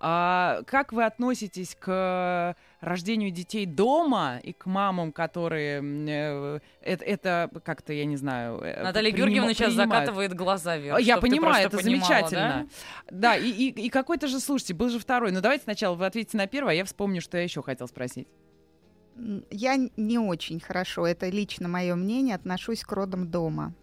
[0.00, 7.04] А, как вы относитесь к рождению детей дома и к мамам, которые м, э, это,
[7.04, 8.58] это как-то, я не знаю...
[8.58, 10.06] э, Наталья Георгиевна сейчас принимают.
[10.06, 10.98] закатывает глаза вверх.
[10.98, 12.68] Я понимаю, это понимала, замечательно.
[13.08, 15.30] Да, и, и, и какой-то же, слушайте, был же второй.
[15.30, 18.26] Ну давайте сначала вы ответите на первый, а я вспомню, что я еще хотел спросить.
[19.52, 23.74] Я не очень хорошо, это лично мое мнение, отношусь к родам дома.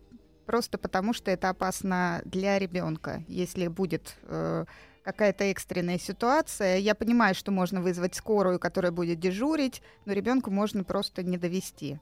[0.45, 3.23] Просто потому, что это опасно для ребенка.
[3.29, 4.65] Если будет э,
[5.03, 10.83] какая-то экстренная ситуация, я понимаю, что можно вызвать скорую, которая будет дежурить, но ребенку можно
[10.83, 11.99] просто не довести.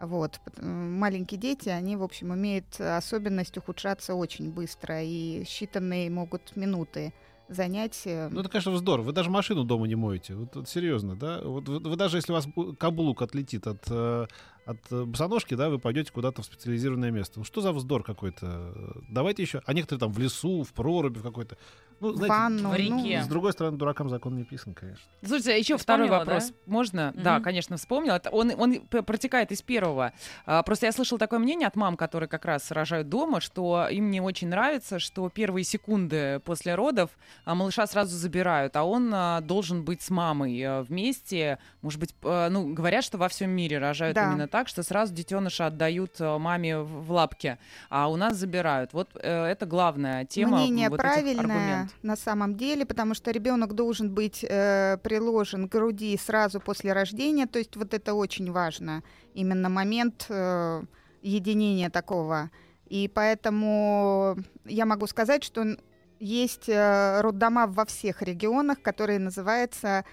[0.00, 0.40] Вот.
[0.60, 7.14] Маленькие дети, они, в общем, имеют особенность ухудшаться очень быстро, и считанные могут минуты
[7.48, 8.02] занять.
[8.04, 9.00] э, Ну, это, конечно, вздор.
[9.00, 10.34] Вы даже машину дома не моете.
[10.34, 11.40] Вот, вот серьезно, да?
[11.42, 12.46] Вот вы, вы даже если у вас
[12.78, 14.26] каблук отлетит от, э,
[14.66, 17.38] от э, босоножки, да, вы пойдете куда-то в специализированное место.
[17.38, 18.72] Ну, что за вздор какой-то?
[19.08, 19.62] Давайте еще.
[19.64, 21.56] А некоторые там в лесу, в проруби в какой-то.
[22.00, 23.22] Ну, знаете, ванну, в ну, реке.
[23.22, 25.04] с другой стороны, дуракам закон не писан, конечно.
[25.22, 26.52] Слушайте, а еще второй вопрос.
[26.66, 27.12] Можно?
[27.14, 27.22] Мгм.
[27.22, 28.20] Да, конечно, вспомнила.
[28.32, 30.12] Он, он протекает из первого.
[30.44, 34.10] А, Просто я слышала такое мнение от мам, которые как раз рожают дома, что им
[34.10, 37.10] не очень нравится, что первые секунды после родов
[37.44, 41.58] а, малыша сразу забирают, а он а, должен быть с мамой а, вместе.
[41.80, 44.30] Может быть, а, ну, говорят, что во всем мире рожают Да.
[44.30, 47.58] именно так, что сразу детеныша отдают а, маме в лапки,
[47.90, 48.92] а у нас забирают.
[48.92, 50.58] Вот э, это главная тема.
[50.58, 56.16] Мнение вот правильное на самом деле, потому что ребенок должен быть э, приложен к груди
[56.16, 59.02] сразу после рождения, то есть вот это очень важно,
[59.34, 60.82] именно момент э,
[61.22, 62.50] единения такого.
[62.86, 65.76] И поэтому я могу сказать, что
[66.20, 70.04] есть э, роддома во всех регионах, которые называются э,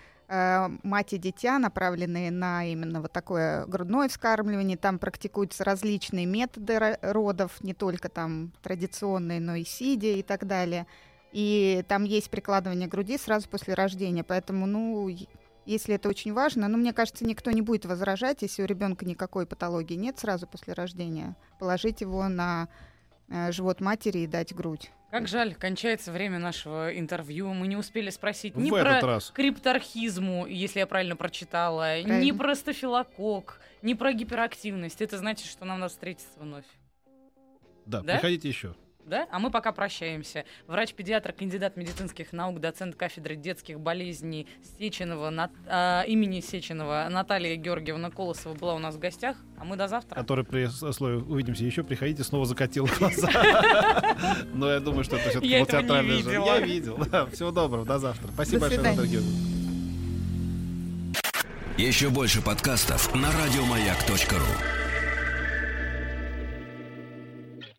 [0.84, 4.78] мать и дитя, направленные на именно вот такое грудное вскармливание.
[4.78, 10.48] Там практикуются различные методы ро- родов, не только там традиционные, но и сидя и так
[10.48, 10.88] далее.
[11.32, 14.24] И там есть прикладывание груди сразу после рождения.
[14.24, 15.10] Поэтому, ну,
[15.66, 19.46] если это очень важно, ну, мне кажется, никто не будет возражать, если у ребенка никакой
[19.46, 22.93] патологии нет сразу после рождения, положить его на э,
[23.52, 24.92] живот матери и дать грудь.
[25.12, 27.54] Как жаль, кончается время нашего интервью.
[27.54, 29.32] Мы не успели спросить ни в про этот раз.
[29.32, 32.38] крипторхизму, если я правильно прочитала, ни Правильно.
[32.40, 35.02] про стафилококк, ни про гиперактивность.
[35.02, 36.66] Это значит, что нам надо встретиться вновь.
[37.86, 38.14] Да, Да?
[38.14, 38.76] приходите еще.
[39.06, 39.28] Да?
[39.32, 40.46] А мы пока прощаемся.
[40.68, 44.48] Врач-педиатр, кандидат медицинских наук, доцент кафедры детских болезней
[44.80, 49.38] Сеченова, Нат- а, имени Сеченова Наталья Георгиевна Колосова была у нас в гостях.
[49.58, 50.16] А мы до завтра.
[50.16, 53.30] Который при слове «увидимся еще», приходите, снова закатил глаза.
[54.54, 56.46] Но я думаю, что это все-таки был театральный видела.
[56.46, 56.98] Я видел.
[57.32, 58.30] Всего доброго, до завтра.
[58.34, 58.82] Спасибо большое.
[58.82, 59.50] Наталья Георгиевна.
[61.78, 64.83] Еще больше подкастов на радиомаяк.ру.